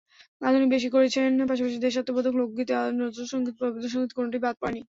আধুনিক 0.41 0.69
বেশি 0.69 0.89
করেছেন, 0.89 1.29
পাশাপাশি 1.49 1.77
দেশাত্মবোধক, 1.79 2.33
লোকগীতি, 2.39 2.73
নজরুলসংগীত, 2.99 3.55
রবীন্দ্রসংগীত 3.59 4.11
কোনোটিই 4.17 4.43
বাদ 4.45 4.55
দেননি। 4.57 4.81